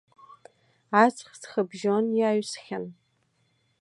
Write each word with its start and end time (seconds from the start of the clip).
Аҵх 1.03 1.29
ҵхыбжьон 1.41 2.05
иаҩсхьан. 2.19 2.85